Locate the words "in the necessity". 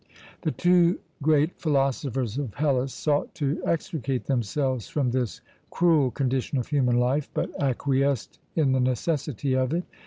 8.55-9.53